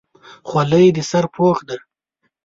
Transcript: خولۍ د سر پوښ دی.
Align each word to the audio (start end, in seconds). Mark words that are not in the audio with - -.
خولۍ 0.47 0.85
د 0.95 0.97
سر 1.09 1.25
پوښ 1.35 1.57
دی. 1.69 1.77